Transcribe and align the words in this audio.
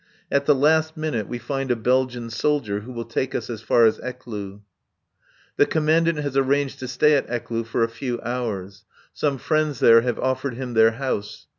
At 0.31 0.47
the 0.47 0.55
last 0.55 0.97
minute 0.97 1.27
we 1.27 1.37
find 1.37 1.69
a 1.69 1.75
Belgian 1.75 2.31
soldier 2.31 2.79
who 2.79 2.91
will 2.91 3.05
take 3.05 3.35
us 3.35 3.51
as 3.51 3.61
far 3.61 3.85
as 3.85 3.99
Ecloo. 3.99 4.61
The 5.57 5.67
Commandant 5.67 6.17
has 6.21 6.35
arranged 6.35 6.79
to 6.79 6.87
stay 6.87 7.13
at 7.13 7.29
Ecloo 7.29 7.63
for 7.63 7.83
a 7.83 7.87
few 7.87 8.19
hours. 8.21 8.83
Some 9.13 9.37
friends 9.37 9.79
there 9.79 10.01
have 10.01 10.17
offered 10.17 10.55
him 10.55 10.73
their 10.73 10.93
house. 10.93 11.45